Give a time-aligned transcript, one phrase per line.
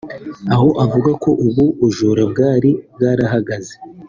[0.53, 3.73] aho avuga ko ubu bujura bwari bwarahagaze